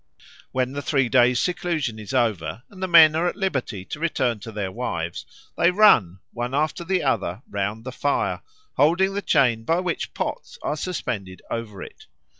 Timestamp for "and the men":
2.71-3.13